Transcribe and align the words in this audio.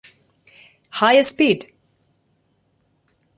High 0.93 1.21
Speed! 1.21 1.71